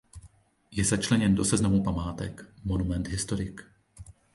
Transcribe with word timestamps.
Je 0.71 0.83
začleněn 0.85 1.35
do 1.35 1.45
seznamu 1.45 1.83
památek 1.83 2.45
Monument 2.63 3.07
historique. 3.07 3.63